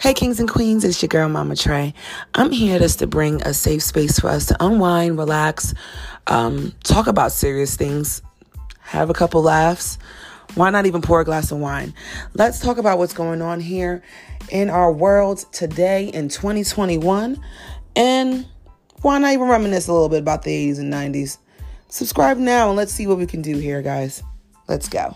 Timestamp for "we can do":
23.18-23.58